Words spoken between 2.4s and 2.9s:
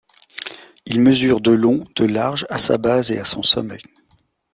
à sa